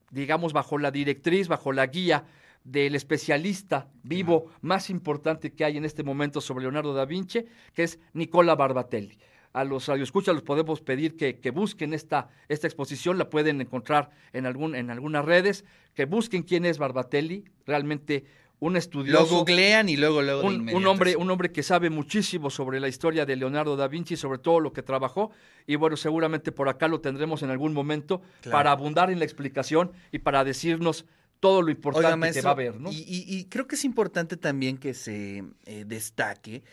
digamos, 0.09 0.51
bajo 0.51 0.79
la 0.79 0.89
directriz, 0.89 1.47
bajo 1.47 1.73
la 1.73 1.85
guía 1.85 2.25
del 2.63 2.95
especialista 2.95 3.87
vivo 4.03 4.51
más 4.61 4.89
importante 4.89 5.53
que 5.53 5.65
hay 5.65 5.77
en 5.77 5.85
este 5.85 6.03
momento 6.03 6.41
sobre 6.41 6.63
Leonardo 6.63 6.93
da 6.93 7.05
Vinci, 7.05 7.45
que 7.73 7.83
es 7.83 7.99
Nicola 8.13 8.55
Barbatelli. 8.55 9.17
A 9.53 9.65
los 9.65 9.87
radioescuchas 9.87 10.33
los 10.33 10.43
podemos 10.43 10.79
pedir 10.79 11.17
que, 11.17 11.39
que, 11.39 11.51
busquen 11.51 11.93
esta, 11.93 12.29
esta 12.47 12.67
exposición, 12.67 13.17
la 13.17 13.29
pueden 13.29 13.59
encontrar 13.59 14.11
en, 14.31 14.45
algún, 14.45 14.75
en 14.75 14.89
algunas 14.89 15.25
redes, 15.25 15.65
que 15.93 16.05
busquen 16.05 16.43
quién 16.43 16.65
es 16.65 16.77
Barbatelli, 16.77 17.43
realmente 17.65 18.23
un 18.61 18.77
estudioso. 18.77 19.23
Lo 19.23 19.39
googlean 19.39 19.89
y 19.89 19.97
luego, 19.97 20.21
luego 20.21 20.47
un, 20.47 20.69
un, 20.69 20.85
hombre, 20.85 21.15
un 21.15 21.29
hombre 21.31 21.51
que 21.51 21.63
sabe 21.63 21.89
muchísimo 21.89 22.51
sobre 22.51 22.79
la 22.79 22.87
historia 22.87 23.25
de 23.25 23.35
Leonardo 23.35 23.75
da 23.75 23.87
Vinci, 23.87 24.15
sobre 24.15 24.37
todo 24.37 24.59
lo 24.59 24.71
que 24.71 24.83
trabajó. 24.83 25.31
Y 25.65 25.75
bueno, 25.75 25.97
seguramente 25.97 26.51
por 26.51 26.69
acá 26.69 26.87
lo 26.87 27.01
tendremos 27.01 27.41
en 27.41 27.49
algún 27.49 27.73
momento 27.73 28.21
para 28.51 28.71
abundar 28.71 29.09
en 29.09 29.17
la 29.17 29.25
explicación 29.25 29.91
y 30.11 30.19
para 30.19 30.43
decirnos 30.43 31.05
todo 31.41 31.61
lo 31.61 31.71
importante 31.71 32.31
que 32.31 32.41
va 32.41 32.51
a 32.51 32.53
haber. 32.53 32.79
¿no? 32.79 32.89
Y, 32.93 33.45
creo 33.49 33.67
que 33.67 33.75
es 33.75 33.83
importante 33.83 34.37
también 34.37 34.77
que 34.77 34.93
se 34.93 35.43
eh, 35.65 35.83
destaque 35.85 36.63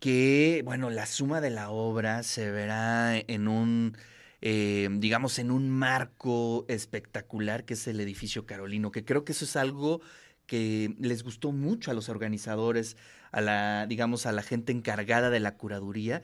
que, 0.00 0.62
bueno, 0.64 0.90
la 0.90 1.06
suma 1.06 1.40
de 1.40 1.50
la 1.50 1.70
obra 1.70 2.22
se 2.22 2.50
verá 2.50 3.16
en 3.16 3.48
un. 3.48 3.96
Eh, 4.40 4.88
digamos, 4.92 5.40
en 5.40 5.50
un 5.50 5.68
marco 5.68 6.64
espectacular 6.68 7.64
que 7.64 7.74
es 7.74 7.88
el 7.88 7.98
edificio 7.98 8.46
Carolino, 8.46 8.92
que 8.92 9.04
creo 9.04 9.24
que 9.24 9.32
eso 9.32 9.44
es 9.44 9.56
algo 9.56 10.00
que 10.46 10.94
les 11.00 11.24
gustó 11.24 11.50
mucho 11.50 11.90
a 11.90 11.94
los 11.94 12.08
organizadores 12.08 12.96
a 13.32 13.40
la, 13.40 13.86
digamos, 13.88 14.26
a 14.26 14.32
la 14.32 14.42
gente 14.42 14.72
encargada 14.72 15.30
de 15.30 15.40
la 15.40 15.56
curaduría, 15.56 16.22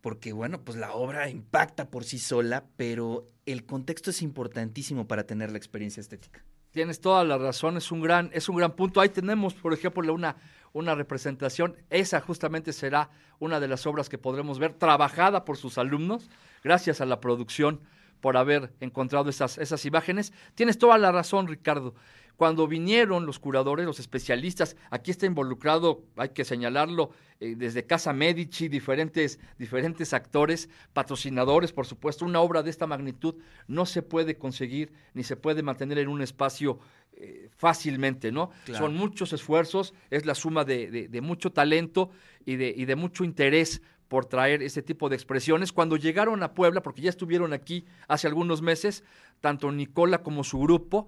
porque 0.00 0.32
bueno, 0.32 0.62
pues 0.62 0.78
la 0.78 0.92
obra 0.92 1.28
impacta 1.28 1.90
por 1.90 2.04
sí 2.04 2.18
sola, 2.18 2.64
pero 2.76 3.28
el 3.44 3.66
contexto 3.66 4.08
es 4.08 4.22
importantísimo 4.22 5.06
para 5.06 5.24
tener 5.24 5.50
la 5.50 5.58
experiencia 5.58 6.00
estética. 6.00 6.42
Tienes 6.70 7.00
toda 7.00 7.24
la 7.24 7.36
razón, 7.36 7.76
es 7.76 7.90
un 7.90 8.00
gran, 8.00 8.30
es 8.32 8.48
un 8.48 8.56
gran 8.56 8.72
punto. 8.72 9.00
Ahí 9.00 9.08
tenemos, 9.08 9.54
por 9.54 9.72
ejemplo, 9.72 10.12
una, 10.14 10.36
una 10.72 10.94
representación. 10.94 11.76
Esa 11.90 12.20
justamente 12.20 12.72
será 12.72 13.10
una 13.40 13.58
de 13.58 13.68
las 13.68 13.86
obras 13.86 14.08
que 14.08 14.18
podremos 14.18 14.58
ver, 14.58 14.74
trabajada 14.74 15.44
por 15.44 15.56
sus 15.56 15.78
alumnos, 15.78 16.30
gracias 16.62 17.00
a 17.00 17.06
la 17.06 17.20
producción 17.20 17.80
por 18.20 18.36
haber 18.36 18.72
encontrado 18.80 19.30
esas, 19.30 19.58
esas 19.58 19.84
imágenes. 19.86 20.32
Tienes 20.54 20.78
toda 20.78 20.98
la 20.98 21.10
razón, 21.10 21.48
Ricardo. 21.48 21.94
Cuando 22.40 22.66
vinieron 22.66 23.26
los 23.26 23.38
curadores, 23.38 23.84
los 23.84 24.00
especialistas, 24.00 24.74
aquí 24.88 25.10
está 25.10 25.26
involucrado, 25.26 26.04
hay 26.16 26.30
que 26.30 26.46
señalarlo, 26.46 27.10
eh, 27.38 27.54
desde 27.54 27.84
Casa 27.84 28.14
Medici, 28.14 28.68
diferentes, 28.68 29.38
diferentes 29.58 30.14
actores, 30.14 30.70
patrocinadores, 30.94 31.74
por 31.74 31.84
supuesto. 31.84 32.24
Una 32.24 32.40
obra 32.40 32.62
de 32.62 32.70
esta 32.70 32.86
magnitud 32.86 33.34
no 33.68 33.84
se 33.84 34.00
puede 34.00 34.38
conseguir 34.38 34.90
ni 35.12 35.22
se 35.22 35.36
puede 35.36 35.62
mantener 35.62 35.98
en 35.98 36.08
un 36.08 36.22
espacio 36.22 36.78
eh, 37.12 37.50
fácilmente, 37.58 38.32
¿no? 38.32 38.52
Son 38.72 38.94
muchos 38.94 39.34
esfuerzos, 39.34 39.92
es 40.08 40.24
la 40.24 40.34
suma 40.34 40.64
de, 40.64 41.08
de, 41.10 41.20
mucho 41.20 41.52
talento 41.52 42.08
y 42.46 42.56
de, 42.56 42.72
y 42.74 42.86
de 42.86 42.96
mucho 42.96 43.22
interés 43.22 43.82
por 44.08 44.24
traer 44.24 44.62
ese 44.62 44.80
tipo 44.80 45.10
de 45.10 45.14
expresiones. 45.16 45.72
Cuando 45.72 45.98
llegaron 45.98 46.42
a 46.42 46.54
Puebla, 46.54 46.82
porque 46.82 47.02
ya 47.02 47.10
estuvieron 47.10 47.52
aquí 47.52 47.84
hace 48.08 48.28
algunos 48.28 48.62
meses, 48.62 49.04
tanto 49.42 49.70
Nicola 49.70 50.22
como 50.22 50.42
su 50.42 50.58
grupo, 50.58 51.06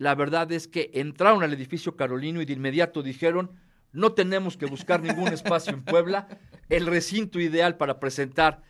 la 0.00 0.14
verdad 0.14 0.50
es 0.50 0.66
que 0.66 0.90
entraron 0.94 1.42
al 1.42 1.52
edificio 1.52 1.94
Carolino 1.94 2.40
y 2.40 2.46
de 2.46 2.54
inmediato 2.54 3.02
dijeron, 3.02 3.50
no 3.92 4.12
tenemos 4.12 4.56
que 4.56 4.64
buscar 4.64 5.02
ningún 5.02 5.28
espacio 5.32 5.74
en 5.74 5.82
Puebla, 5.82 6.26
el 6.70 6.86
recinto 6.86 7.38
ideal 7.38 7.76
para 7.76 8.00
presentar 8.00 8.62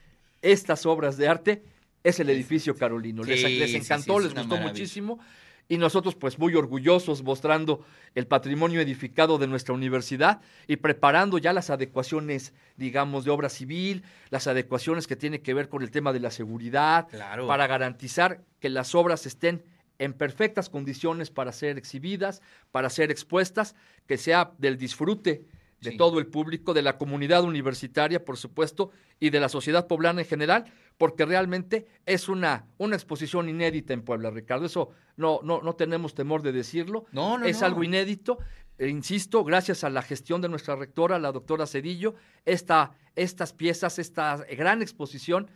estas 0.42 0.86
obras 0.86 1.16
de 1.16 1.28
arte 1.28 1.62
es 2.02 2.18
el 2.18 2.30
edificio 2.30 2.74
Carolino. 2.74 3.22
les, 3.22 3.44
encantó, 3.74 4.18
les 4.18 4.34
gustó 4.34 4.56
muchísimo 4.56 5.20
y 5.68 5.78
nosotros 5.78 6.16
pues 6.16 6.36
muy 6.36 6.56
orgullosos 6.56 7.22
mostrando 7.22 7.84
el 8.16 8.26
patrimonio 8.26 8.80
edificado 8.80 9.38
de 9.38 9.46
nuestra 9.46 9.72
universidad 9.72 10.40
y 10.66 10.78
preparando 10.78 11.38
ya 11.38 11.52
las 11.52 11.70
adecuaciones, 11.70 12.54
digamos, 12.76 13.24
de 13.24 13.30
obra 13.30 13.48
civil, 13.50 14.02
las 14.30 14.48
adecuaciones 14.48 15.06
que 15.06 15.14
tienen 15.14 15.44
que 15.44 15.54
ver 15.54 15.68
con 15.68 15.82
el 15.82 15.92
tema 15.92 16.12
de 16.12 16.18
la 16.18 16.32
seguridad, 16.32 17.06
para 17.46 17.68
garantizar 17.68 18.42
que 18.58 18.68
las 18.68 18.96
obras 18.96 19.26
estén 19.26 19.62
en 20.00 20.14
perfectas 20.14 20.70
condiciones 20.70 21.30
para 21.30 21.52
ser 21.52 21.76
exhibidas, 21.76 22.40
para 22.72 22.88
ser 22.88 23.10
expuestas, 23.10 23.76
que 24.06 24.16
sea 24.16 24.52
del 24.58 24.78
disfrute 24.78 25.44
de 25.80 25.92
todo 25.92 26.18
el 26.18 26.26
público, 26.26 26.74
de 26.74 26.82
la 26.82 26.98
comunidad 26.98 27.44
universitaria, 27.44 28.24
por 28.24 28.36
supuesto, 28.36 28.90
y 29.18 29.30
de 29.30 29.40
la 29.40 29.48
sociedad 29.48 29.86
poblana 29.86 30.22
en 30.22 30.26
general, 30.26 30.64
porque 30.98 31.24
realmente 31.24 31.86
es 32.06 32.28
una, 32.28 32.66
una 32.78 32.96
exposición 32.96 33.48
inédita 33.48 33.94
en 33.94 34.02
Puebla, 34.02 34.30
Ricardo. 34.30 34.66
Eso 34.66 34.90
no, 35.16 35.40
no, 35.42 35.60
no 35.62 35.74
tenemos 35.74 36.14
temor 36.14 36.42
de 36.42 36.52
decirlo. 36.52 37.06
No, 37.12 37.38
no, 37.38 37.46
es 37.46 37.62
algo 37.62 37.82
inédito. 37.82 38.38
E 38.78 38.88
insisto, 38.88 39.44
gracias 39.44 39.84
a 39.84 39.90
la 39.90 40.02
gestión 40.02 40.40
de 40.40 40.48
nuestra 40.48 40.76
rectora, 40.76 41.18
la 41.18 41.32
doctora 41.32 41.66
Cedillo, 41.66 42.14
esta, 42.46 42.92
estas 43.16 43.52
piezas, 43.52 43.98
esta 43.98 44.36
gran 44.56 44.80
exposición 44.80 45.50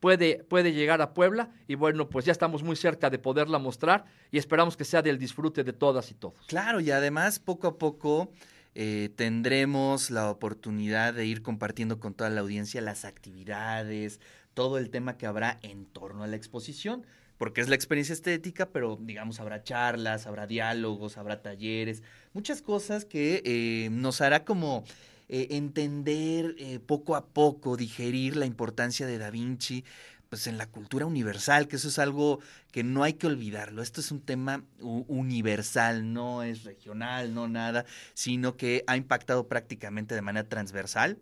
puede, 0.00 0.44
puede 0.44 0.72
llegar 0.72 1.00
a 1.02 1.14
Puebla 1.14 1.50
y 1.66 1.74
bueno, 1.74 2.08
pues 2.08 2.24
ya 2.24 2.32
estamos 2.32 2.62
muy 2.62 2.76
cerca 2.76 3.10
de 3.10 3.18
poderla 3.18 3.58
mostrar 3.58 4.04
y 4.30 4.38
esperamos 4.38 4.76
que 4.76 4.84
sea 4.84 5.02
del 5.02 5.18
disfrute 5.18 5.64
de 5.64 5.72
todas 5.72 6.10
y 6.10 6.14
todos. 6.14 6.46
Claro, 6.46 6.80
y 6.80 6.90
además 6.90 7.38
poco 7.38 7.66
a 7.66 7.78
poco 7.78 8.30
eh, 8.74 9.10
tendremos 9.16 10.10
la 10.10 10.30
oportunidad 10.30 11.14
de 11.14 11.26
ir 11.26 11.42
compartiendo 11.42 11.98
con 11.98 12.14
toda 12.14 12.30
la 12.30 12.40
audiencia 12.40 12.80
las 12.80 13.04
actividades, 13.04 14.20
todo 14.54 14.78
el 14.78 14.90
tema 14.90 15.16
que 15.16 15.26
habrá 15.26 15.58
en 15.62 15.86
torno 15.86 16.24
a 16.24 16.26
la 16.26 16.36
exposición 16.36 17.06
porque 17.38 17.60
es 17.60 17.68
la 17.68 17.76
experiencia 17.76 18.12
estética, 18.12 18.68
pero 18.70 18.98
digamos 19.00 19.40
habrá 19.40 19.62
charlas, 19.62 20.26
habrá 20.26 20.46
diálogos, 20.46 21.16
habrá 21.16 21.40
talleres, 21.40 22.02
muchas 22.32 22.60
cosas 22.60 23.04
que 23.04 23.42
eh, 23.44 23.88
nos 23.90 24.20
hará 24.20 24.44
como 24.44 24.84
eh, 25.28 25.48
entender 25.50 26.54
eh, 26.58 26.78
poco 26.80 27.16
a 27.16 27.26
poco, 27.26 27.76
digerir 27.76 28.36
la 28.36 28.46
importancia 28.46 29.06
de 29.06 29.18
Da 29.18 29.30
Vinci 29.30 29.84
pues 30.28 30.46
en 30.46 30.58
la 30.58 30.66
cultura 30.66 31.06
universal, 31.06 31.68
que 31.68 31.76
eso 31.76 31.88
es 31.88 31.98
algo 31.98 32.40
que 32.70 32.84
no 32.84 33.02
hay 33.02 33.14
que 33.14 33.26
olvidarlo. 33.26 33.82
Esto 33.82 34.00
es 34.00 34.10
un 34.12 34.20
tema 34.20 34.62
universal, 34.78 36.12
no 36.12 36.42
es 36.42 36.64
regional, 36.64 37.32
no 37.34 37.48
nada, 37.48 37.86
sino 38.14 38.56
que 38.56 38.84
ha 38.86 38.96
impactado 38.96 39.48
prácticamente 39.48 40.14
de 40.14 40.22
manera 40.22 40.48
transversal 40.48 41.18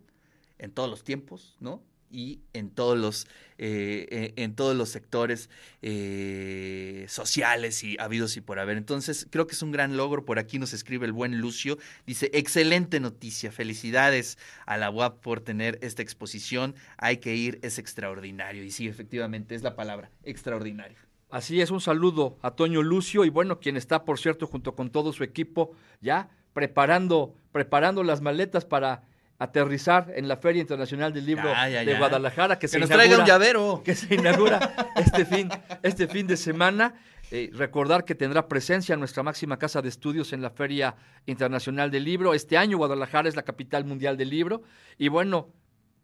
en 0.57 0.71
todos 0.71 0.89
los 0.89 1.03
tiempos, 1.03 1.55
¿no? 1.59 1.81
Y 2.09 2.41
en 2.53 2.69
todos 2.69 2.97
los, 2.97 3.27
eh, 3.57 4.07
eh, 4.09 4.33
en 4.37 4.55
todos 4.55 4.75
los 4.75 4.89
sectores 4.89 5.49
eh, 5.81 7.05
sociales 7.07 7.83
y 7.83 7.97
habidos 7.99 8.37
y 8.37 8.41
por 8.41 8.59
haber. 8.59 8.77
Entonces, 8.77 9.27
creo 9.29 9.47
que 9.47 9.53
es 9.53 9.61
un 9.61 9.71
gran 9.71 9.97
logro. 9.97 10.25
Por 10.25 10.39
aquí 10.39 10.59
nos 10.59 10.73
escribe 10.73 11.05
el 11.05 11.13
buen 11.13 11.39
Lucio. 11.39 11.77
Dice, 12.05 12.29
excelente 12.33 12.99
noticia. 12.99 13.51
Felicidades 13.51 14.37
a 14.65 14.77
la 14.77 14.89
UAP 14.89 15.21
por 15.21 15.41
tener 15.41 15.79
esta 15.81 16.01
exposición. 16.01 16.75
Hay 16.97 17.17
que 17.17 17.35
ir, 17.35 17.59
es 17.61 17.79
extraordinario. 17.79 18.63
Y 18.63 18.71
sí, 18.71 18.87
efectivamente, 18.87 19.55
es 19.55 19.63
la 19.63 19.75
palabra, 19.75 20.11
extraordinario. 20.23 20.97
Así 21.29 21.59
es, 21.59 21.71
un 21.71 21.81
saludo 21.81 22.37
a 22.41 22.51
Toño 22.51 22.81
Lucio 22.81 23.25
y 23.25 23.29
bueno, 23.29 23.59
quien 23.59 23.75
está, 23.75 24.05
por 24.05 24.17
cierto, 24.17 24.47
junto 24.47 24.75
con 24.75 24.91
todo 24.91 25.11
su 25.11 25.25
equipo, 25.25 25.75
ya 25.99 26.29
preparando, 26.53 27.35
preparando 27.51 28.01
las 28.01 28.21
maletas 28.21 28.63
para 28.63 29.03
aterrizar 29.39 30.11
en 30.15 30.27
la 30.27 30.37
Feria 30.37 30.61
Internacional 30.61 31.13
del 31.13 31.25
Libro 31.25 31.49
de 31.49 31.95
Guadalajara 31.97 32.57
que, 32.57 32.67
se 32.67 32.79
nos 32.79 32.89
traiga 32.89 33.19
un 33.19 33.25
llavero. 33.25 33.81
que 33.83 33.93
se 33.93 34.15
inaugura 34.15 34.91
este 34.95 35.25
fin 35.25 35.49
este 35.83 36.07
fin 36.07 36.27
de 36.27 36.37
semana. 36.37 36.95
Eh, 37.29 37.49
recordar 37.53 38.05
que 38.05 38.15
tendrá 38.15 38.47
presencia 38.47 38.95
nuestra 38.95 39.21
máxima 39.21 39.59
casa 39.59 39.81
de 39.81 39.89
estudios 39.89 40.31
en 40.31 40.41
la 40.41 40.49
Feria 40.49 40.95
Internacional 41.25 41.91
del 41.91 42.05
Libro. 42.05 42.33
Este 42.33 42.57
año 42.57 42.77
Guadalajara 42.77 43.27
es 43.27 43.35
la 43.35 43.43
capital 43.43 43.83
mundial 43.83 44.15
del 44.15 44.29
libro. 44.29 44.63
Y 44.97 45.09
bueno 45.09 45.53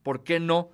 por 0.04 0.24
qué 0.26 0.42
no 0.42 0.70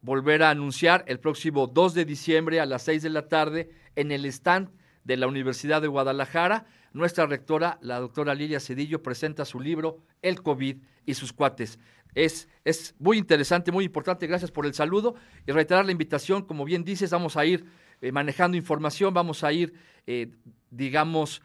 volver 0.00 0.44
a 0.44 0.50
anunciar 0.50 1.04
el 1.08 1.18
próximo 1.18 1.66
2 1.66 1.94
de 1.94 2.04
diciembre 2.04 2.60
a 2.60 2.66
las 2.66 2.82
6 2.82 3.02
de 3.02 3.10
la 3.10 3.28
tarde 3.28 3.70
en 3.96 4.12
el 4.12 4.24
stand 4.26 4.70
de 5.02 5.16
la 5.16 5.26
Universidad 5.26 5.82
de 5.82 5.88
Guadalajara 5.88 6.66
nuestra 6.92 7.26
rectora 7.26 7.78
la 7.82 8.00
doctora 8.00 8.34
Lilia 8.34 8.60
Cedillo 8.60 9.02
presenta 9.02 9.44
su 9.44 9.60
libro 9.60 9.98
El 10.22 10.42
COVID 10.42 10.76
y 11.06 11.14
sus 11.14 11.32
cuates 11.32 11.78
es, 12.14 12.48
es 12.64 12.94
muy 12.98 13.18
interesante, 13.18 13.72
muy 13.72 13.84
importante. 13.84 14.26
Gracias 14.26 14.50
por 14.50 14.66
el 14.66 14.74
saludo 14.74 15.14
y 15.46 15.52
reiterar 15.52 15.84
la 15.84 15.92
invitación. 15.92 16.42
Como 16.42 16.64
bien 16.64 16.84
dices, 16.84 17.10
vamos 17.10 17.36
a 17.36 17.44
ir 17.44 17.64
eh, 18.00 18.12
manejando 18.12 18.56
información, 18.56 19.14
vamos 19.14 19.44
a 19.44 19.52
ir, 19.52 19.74
eh, 20.06 20.30
digamos, 20.70 21.42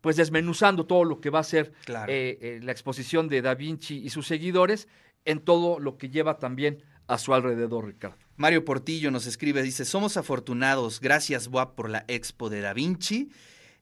pues 0.00 0.16
desmenuzando 0.16 0.86
todo 0.86 1.04
lo 1.04 1.20
que 1.20 1.30
va 1.30 1.40
a 1.40 1.44
ser 1.44 1.72
eh, 2.08 2.60
la 2.62 2.72
exposición 2.72 3.28
de 3.28 3.42
Da 3.42 3.54
Vinci 3.54 3.96
y 3.98 4.10
sus 4.10 4.26
seguidores 4.26 4.88
en 5.24 5.40
todo 5.40 5.78
lo 5.78 5.98
que 5.98 6.08
lleva 6.08 6.38
también 6.38 6.82
a 7.08 7.18
su 7.18 7.34
alrededor, 7.34 7.86
Ricardo. 7.86 8.16
Mario 8.36 8.64
Portillo 8.64 9.10
nos 9.10 9.26
escribe, 9.26 9.62
dice, 9.62 9.84
somos 9.84 10.16
afortunados, 10.16 11.00
gracias 11.00 11.48
WAP 11.48 11.74
por 11.74 11.90
la 11.90 12.04
expo 12.06 12.48
de 12.50 12.60
Da 12.60 12.72
Vinci. 12.72 13.30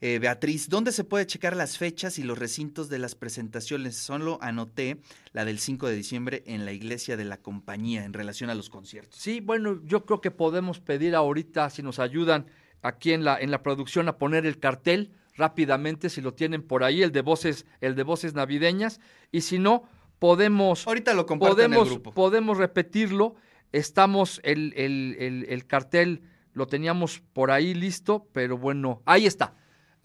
Eh, 0.02 0.18
Beatriz, 0.18 0.68
¿dónde 0.68 0.92
se 0.92 1.04
puede 1.04 1.26
checar 1.26 1.56
las 1.56 1.78
fechas 1.78 2.18
y 2.18 2.22
los 2.22 2.38
recintos 2.38 2.90
de 2.90 2.98
las 2.98 3.14
presentaciones? 3.14 3.96
Solo 3.96 4.38
anoté 4.42 4.98
la 5.32 5.46
del 5.46 5.58
5 5.58 5.88
de 5.88 5.94
diciembre 5.94 6.42
en 6.46 6.66
la 6.66 6.72
iglesia 6.72 7.16
de 7.16 7.24
la 7.24 7.38
compañía 7.38 8.04
en 8.04 8.12
relación 8.12 8.50
a 8.50 8.54
los 8.54 8.68
conciertos. 8.68 9.18
Sí, 9.18 9.40
bueno, 9.40 9.80
yo 9.84 10.04
creo 10.04 10.20
que 10.20 10.30
podemos 10.30 10.80
pedir 10.80 11.14
ahorita, 11.14 11.70
si 11.70 11.82
nos 11.82 11.98
ayudan 11.98 12.46
aquí 12.82 13.12
en 13.12 13.24
la, 13.24 13.38
en 13.40 13.50
la 13.50 13.62
producción, 13.62 14.06
a 14.08 14.18
poner 14.18 14.44
el 14.44 14.58
cartel 14.58 15.12
rápidamente, 15.34 16.10
si 16.10 16.20
lo 16.20 16.34
tienen 16.34 16.62
por 16.62 16.84
ahí, 16.84 17.02
el 17.02 17.12
de 17.12 17.22
voces, 17.22 17.64
el 17.80 17.94
de 17.94 18.02
voces 18.02 18.34
navideñas, 18.34 19.00
y 19.32 19.40
si 19.40 19.58
no, 19.58 19.88
podemos. 20.18 20.86
Ahorita 20.86 21.14
lo 21.14 21.24
podemos, 21.24 21.58
en 21.58 21.72
el 21.72 21.84
grupo. 21.84 22.12
Podemos 22.12 22.58
repetirlo. 22.58 23.34
Estamos, 23.72 24.40
el, 24.44 24.74
el, 24.76 25.16
el, 25.18 25.46
el 25.48 25.66
cartel 25.66 26.20
lo 26.52 26.66
teníamos 26.66 27.22
por 27.32 27.50
ahí 27.50 27.72
listo, 27.72 28.28
pero 28.32 28.58
bueno, 28.58 29.02
ahí 29.06 29.24
está 29.24 29.54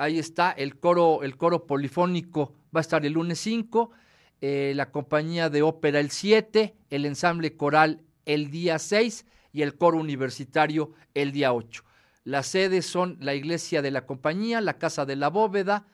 Ahí 0.02 0.18
está 0.18 0.50
el 0.50 0.80
coro, 0.80 1.22
el 1.22 1.38
coro 1.38 1.68
polifónico 1.68 2.56
va 2.76 2.80
a 2.80 2.82
estar 2.82 3.06
el 3.06 3.14
lunes 3.14 3.38
5, 3.38 3.92
eh, 4.42 4.74
la 4.76 4.90
compañía 4.90 5.52
de 5.52 5.62
ópera 5.62 6.00
el 6.00 6.10
7, 6.10 6.74
el 6.90 7.06
ensamble 7.06 7.56
coral 7.56 8.02
el 8.26 8.50
día 8.50 8.80
6 8.80 9.28
y 9.54 9.62
el 9.62 9.76
coro 9.76 10.00
universitario 10.00 10.92
el 11.14 11.32
día 11.32 11.54
8. 11.54 11.84
Las 12.24 12.48
sedes 12.48 12.88
son 12.88 13.18
la 13.20 13.36
iglesia 13.36 13.84
de 13.84 13.92
la 13.92 14.08
compañía, 14.08 14.60
la 14.60 14.80
casa 14.80 15.06
de 15.06 15.18
la 15.18 15.28
bóveda, 15.28 15.86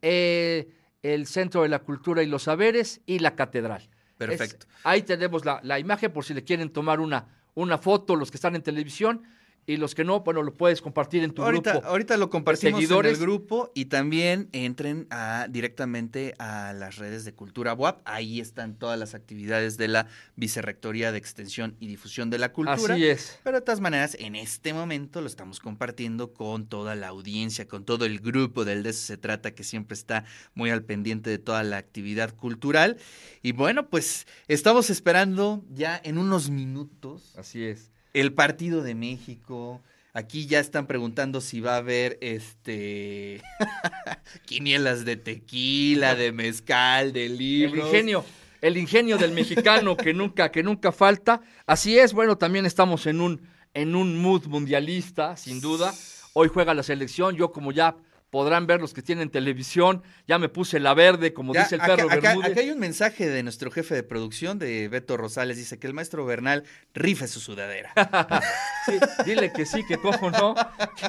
eh, 0.00 0.72
el 1.04 1.28
Centro 1.28 1.62
de 1.62 1.68
la 1.68 1.78
Cultura 1.78 2.24
y 2.24 2.26
los 2.26 2.42
Saberes 2.42 3.00
y 3.06 3.20
la 3.20 3.36
catedral. 3.36 3.88
Perfecto. 4.18 4.66
ahí 4.82 5.02
tenemos 5.02 5.44
la, 5.44 5.60
la, 5.62 5.78
imagen 5.78 6.12
por 6.12 6.24
si 6.24 6.34
le 6.34 6.42
quieren 6.42 6.70
tomar 6.70 6.98
una, 6.98 7.28
una 7.54 7.78
foto 7.78 8.16
los 8.16 8.32
que 8.32 8.38
están 8.38 8.56
en 8.56 8.62
televisión 8.62 9.22
y 9.64 9.76
los 9.76 9.94
que 9.94 10.02
no, 10.02 10.20
bueno, 10.20 10.42
lo 10.42 10.54
puedes 10.54 10.82
compartir 10.82 11.22
en 11.22 11.32
tu 11.32 11.42
ahorita, 11.42 11.72
grupo. 11.72 11.86
Ahorita 11.86 12.16
lo 12.16 12.30
compartimos 12.30 12.82
en 12.82 13.06
el 13.06 13.16
grupo 13.16 13.70
y 13.74 13.84
también 13.84 14.48
entren 14.52 15.06
a, 15.10 15.46
directamente 15.48 16.34
a 16.38 16.72
las 16.72 16.96
redes 16.96 17.24
de 17.24 17.32
Cultura 17.32 17.72
WAP. 17.72 18.00
Ahí 18.04 18.40
están 18.40 18.74
todas 18.74 18.98
las 18.98 19.14
actividades 19.14 19.76
de 19.76 19.86
la 19.86 20.08
Vicerrectoría 20.34 21.12
de 21.12 21.18
Extensión 21.18 21.76
y 21.78 21.86
Difusión 21.86 22.28
de 22.28 22.38
la 22.38 22.52
Cultura. 22.52 22.94
Así 22.94 23.06
es. 23.06 23.38
Pero 23.44 23.58
de 23.58 23.64
todas 23.64 23.80
maneras, 23.80 24.16
en 24.18 24.34
este 24.34 24.74
momento 24.74 25.20
lo 25.20 25.28
estamos 25.28 25.60
compartiendo 25.60 26.32
con 26.32 26.66
toda 26.66 26.96
la 26.96 27.08
audiencia, 27.08 27.68
con 27.68 27.84
todo 27.84 28.04
el 28.04 28.18
grupo 28.18 28.64
del 28.64 28.82
de 28.82 28.90
eso 28.90 29.06
se 29.06 29.16
trata, 29.16 29.54
que 29.54 29.62
siempre 29.62 29.94
está 29.94 30.24
muy 30.54 30.70
al 30.70 30.82
pendiente 30.82 31.30
de 31.30 31.38
toda 31.38 31.62
la 31.62 31.76
actividad 31.76 32.34
cultural. 32.34 32.96
Y 33.42 33.52
bueno, 33.52 33.88
pues 33.88 34.26
estamos 34.48 34.90
esperando 34.90 35.64
ya 35.70 36.00
en 36.02 36.18
unos 36.18 36.50
minutos. 36.50 37.32
Así 37.36 37.64
es 37.64 37.92
el 38.12 38.32
partido 38.32 38.82
de 38.82 38.94
México. 38.94 39.80
Aquí 40.14 40.46
ya 40.46 40.60
están 40.60 40.86
preguntando 40.86 41.40
si 41.40 41.60
va 41.60 41.74
a 41.74 41.78
haber 41.78 42.18
este 42.20 43.40
quinielas 44.44 45.04
de 45.06 45.16
tequila, 45.16 46.14
de 46.14 46.32
mezcal, 46.32 47.12
de 47.12 47.30
libros. 47.30 47.86
El 47.86 47.86
ingenio, 47.86 48.24
el 48.60 48.76
ingenio 48.76 49.16
del 49.16 49.32
mexicano 49.32 49.96
que 49.96 50.12
nunca, 50.14 50.50
que 50.50 50.62
nunca 50.62 50.92
falta. 50.92 51.40
Así 51.66 51.98
es, 51.98 52.12
bueno, 52.12 52.36
también 52.36 52.66
estamos 52.66 53.06
en 53.06 53.22
un, 53.22 53.40
en 53.72 53.94
un 53.94 54.20
mood 54.20 54.46
mundialista, 54.46 55.36
sin 55.36 55.62
duda. 55.62 55.94
Hoy 56.34 56.48
juega 56.48 56.74
la 56.74 56.82
selección, 56.82 57.36
yo 57.36 57.50
como 57.50 57.72
ya 57.72 57.96
podrán 58.32 58.66
ver 58.66 58.80
los 58.80 58.94
que 58.94 59.02
tienen 59.02 59.28
televisión. 59.28 60.02
Ya 60.26 60.38
me 60.38 60.48
puse 60.48 60.80
la 60.80 60.94
verde, 60.94 61.34
como 61.34 61.52
dice 61.52 61.74
el 61.74 61.82
perro 61.82 62.10
acá, 62.10 62.30
Bermúdez. 62.30 62.52
Acá 62.52 62.60
hay 62.62 62.70
un 62.70 62.78
mensaje 62.78 63.28
de 63.28 63.42
nuestro 63.42 63.70
jefe 63.70 63.94
de 63.94 64.02
producción, 64.02 64.58
de 64.58 64.88
Beto 64.88 65.18
Rosales, 65.18 65.58
dice 65.58 65.78
que 65.78 65.86
el 65.86 65.92
maestro 65.92 66.24
Bernal 66.24 66.64
rife 66.94 67.28
su 67.28 67.40
sudadera. 67.40 67.92
sí, 68.86 68.92
dile 69.26 69.52
que 69.52 69.66
sí, 69.66 69.84
que 69.86 69.98
cómo 69.98 70.30
no, 70.30 70.54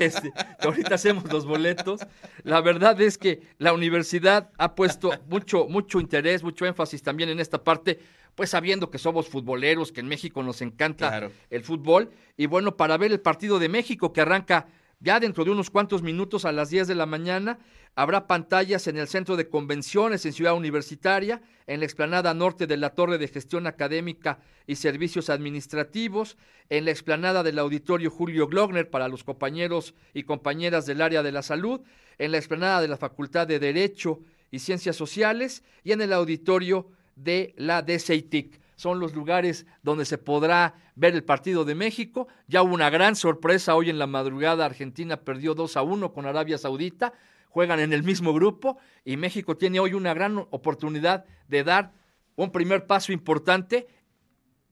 este, 0.01 0.33
que, 0.33 0.67
ahorita 0.67 0.95
hacemos 0.95 1.23
los 1.31 1.45
boletos. 1.45 2.01
La 2.43 2.59
verdad 2.59 2.99
es 2.99 3.17
que 3.17 3.41
la 3.57 3.71
universidad 3.71 4.49
ha 4.57 4.75
puesto 4.75 5.13
mucho, 5.29 5.67
mucho 5.69 6.01
interés, 6.01 6.43
mucho 6.43 6.65
énfasis 6.65 7.03
también 7.03 7.29
en 7.29 7.39
esta 7.39 7.63
parte 7.63 7.99
pues 8.35 8.49
sabiendo 8.49 8.89
que 8.89 8.97
somos 8.97 9.29
futboleros, 9.29 9.91
que 9.91 9.99
en 9.99 10.07
México 10.07 10.41
nos 10.41 10.63
encanta 10.63 11.29
el 11.51 11.63
fútbol, 11.63 12.09
y 12.35 12.47
bueno, 12.47 12.75
para 12.75 12.97
ver 12.97 13.11
el 13.11 13.19
partido 13.19 13.59
de 13.59 13.69
México 13.69 14.11
que 14.11 14.21
arranca 14.21 14.65
ya 15.03 15.19
dentro 15.19 15.43
de 15.43 15.51
unos 15.51 15.69
cuantos 15.69 16.01
minutos 16.01 16.45
a 16.45 16.53
las 16.53 16.69
10 16.69 16.88
de 16.88 16.95
la 16.95 17.05
mañana 17.05 17.60
habrá 17.93 18.25
pantallas 18.25 18.88
en 18.88 18.98
el 18.98 19.10
Centro 19.10 19.36
de 19.36 19.50
Convenciones 19.50 20.25
en 20.25 20.31
Ciudad 20.31 20.55
Universitaria, 20.55 21.41
en 21.67 21.81
la 21.81 21.86
explanada 21.86 22.33
norte 22.33 22.67
de 22.67 22.77
la 22.77 22.91
Torre 22.91 23.17
de 23.17 23.27
Gestión 23.27 23.67
Académica 23.67 24.39
y 24.65 24.77
Servicios 24.77 25.29
Administrativos, 25.29 26.38
en 26.69 26.86
la 26.86 26.91
explanada 26.91 27.43
del 27.43 27.60
Auditorio 27.60 28.10
Julio 28.10 28.48
Glogner 28.48 28.89
para 28.89 29.10
los 29.10 29.25
compañeros 29.25 29.93
y 30.13 30.24
compañeras 30.24 30.86
del 30.86 31.01
área 31.01 31.22
de 31.22 31.33
la 31.33 31.43
salud, 31.43 31.81
en 32.17 32.31
la 32.31 32.38
explanada 32.38 32.79
de 32.81 32.88
la 32.88 32.98
Facultad 32.98 33.45
de 33.45 33.60
Derecho 33.60 34.22
y 34.51 34.60
Ciencias 34.60 34.95
Sociales 34.95 35.63
y 35.83 35.91
en 35.91 36.00
el 36.00 36.13
auditorio 36.13 36.88
de 37.17 37.53
la 37.57 37.81
DCITIC 37.81 38.62
son 38.83 38.99
los 38.99 39.15
lugares 39.15 39.65
donde 39.81 40.03
se 40.03 40.17
podrá 40.17 40.75
ver 40.95 41.15
el 41.15 41.23
partido 41.23 41.63
de 41.63 41.73
México. 41.73 42.27
Ya 42.47 42.61
hubo 42.61 42.73
una 42.73 42.89
gran 42.89 43.15
sorpresa 43.15 43.75
hoy 43.75 43.89
en 43.89 43.97
la 43.97 44.07
madrugada. 44.07 44.65
Argentina 44.65 45.21
perdió 45.21 45.55
2 45.55 45.77
a 45.77 45.83
1 45.83 46.11
con 46.11 46.25
Arabia 46.25 46.57
Saudita. 46.57 47.13
Juegan 47.47 47.79
en 47.79 47.93
el 47.93 48.03
mismo 48.03 48.33
grupo 48.33 48.77
y 49.05 49.15
México 49.15 49.55
tiene 49.55 49.79
hoy 49.79 49.93
una 49.93 50.13
gran 50.13 50.37
oportunidad 50.37 51.23
de 51.47 51.63
dar 51.63 51.93
un 52.35 52.51
primer 52.51 52.85
paso 52.85 53.13
importante 53.13 53.87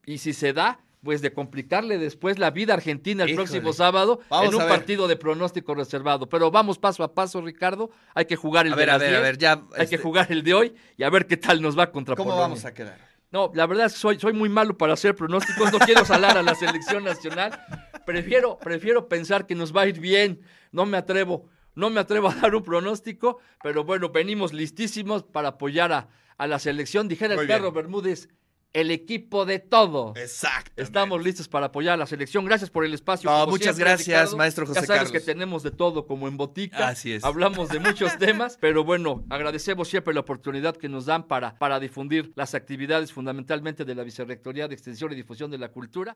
y 0.05 0.17
si 0.17 0.33
se 0.33 0.51
da, 0.51 0.81
pues 1.01 1.21
de 1.21 1.31
complicarle 1.31 1.97
después 1.97 2.37
la 2.37 2.51
vida 2.51 2.73
argentina 2.73 3.23
el 3.23 3.33
próximo 3.33 3.71
sábado 3.71 4.19
en 4.29 4.53
un 4.53 4.67
partido 4.67 5.07
de 5.07 5.15
pronóstico 5.15 5.73
reservado. 5.73 6.27
Pero 6.27 6.51
vamos 6.51 6.77
paso 6.77 7.05
a 7.05 7.13
paso, 7.13 7.41
Ricardo. 7.41 7.91
Hay 8.13 8.25
que 8.25 8.35
jugar 8.35 8.67
el 8.67 8.73
a 8.73 8.75
ver, 8.75 8.87
de 8.87 8.91
a 8.91 8.97
ver, 8.97 9.15
a 9.15 9.19
ver, 9.21 9.37
ya, 9.37 9.53
Hay 9.53 9.87
que 9.87 9.95
este 9.95 9.97
jugar 9.99 10.29
el 10.31 10.43
de 10.43 10.53
hoy 10.53 10.75
y 10.97 11.03
a 11.03 11.09
ver 11.09 11.27
qué 11.27 11.37
tal 11.37 11.61
nos 11.61 11.79
va 11.79 11.91
contra 11.91 12.15
¿Cómo 12.15 12.35
vamos 12.35 12.65
a 12.65 12.73
quedar? 12.73 13.10
No, 13.31 13.49
la 13.53 13.65
verdad 13.65 13.85
es 13.85 13.93
que 13.93 13.99
soy, 13.99 14.19
soy 14.19 14.33
muy 14.33 14.49
malo 14.49 14.77
para 14.77 14.93
hacer 14.93 15.15
pronósticos, 15.15 15.71
no 15.71 15.79
quiero 15.79 16.03
salar 16.03 16.37
a 16.37 16.43
la 16.43 16.53
selección 16.53 17.03
nacional. 17.05 17.57
Prefiero, 18.05 18.59
prefiero 18.59 19.07
pensar 19.07 19.47
que 19.47 19.55
nos 19.55 19.75
va 19.75 19.83
a 19.83 19.87
ir 19.87 19.99
bien. 19.99 20.41
No 20.71 20.85
me 20.85 20.97
atrevo, 20.97 21.47
no 21.73 21.89
me 21.89 22.01
atrevo 22.01 22.29
a 22.29 22.35
dar 22.35 22.53
un 22.53 22.63
pronóstico, 22.63 23.39
pero 23.63 23.85
bueno, 23.85 24.09
venimos 24.09 24.51
listísimos 24.51 25.23
para 25.23 25.49
apoyar 25.49 25.93
a, 25.93 26.09
a 26.37 26.47
la 26.47 26.59
selección. 26.59 27.07
Dijera 27.07 27.35
el 27.35 27.47
perro 27.47 27.71
Bermúdez, 27.71 28.27
el 28.73 28.91
equipo 28.91 29.45
de 29.45 29.59
todo. 29.59 30.13
Exacto. 30.15 30.81
Estamos 30.81 31.21
listos 31.23 31.47
para 31.47 31.67
apoyar 31.67 31.93
a 31.93 31.97
la 31.97 32.05
selección. 32.05 32.45
Gracias 32.45 32.69
por 32.69 32.85
el 32.85 32.93
espacio. 32.93 33.29
muchas 33.47 33.77
gracias, 33.77 34.35
maestro 34.35 34.65
José 34.65 34.81
ya 34.81 34.85
sabes 34.85 35.11
que 35.11 35.19
tenemos 35.19 35.63
de 35.63 35.71
todo 35.71 36.07
como 36.07 36.27
en 36.27 36.37
botica. 36.37 36.87
Así 36.87 37.13
es. 37.13 37.23
Hablamos 37.23 37.69
de 37.69 37.79
muchos 37.91 38.17
temas, 38.17 38.57
pero 38.59 38.83
bueno, 38.83 39.25
agradecemos 39.29 39.87
siempre 39.87 40.13
la 40.13 40.21
oportunidad 40.21 40.75
que 40.77 40.89
nos 40.89 41.05
dan 41.05 41.27
para, 41.27 41.57
para 41.57 41.79
difundir 41.79 42.31
las 42.35 42.55
actividades 42.55 43.11
fundamentalmente 43.11 43.85
de 43.85 43.95
la 43.95 44.03
Vicerrectoría 44.03 44.67
de 44.67 44.73
Extensión 44.73 45.11
y 45.11 45.15
Difusión 45.15 45.51
de 45.51 45.57
la 45.57 45.69
Cultura. 45.69 46.09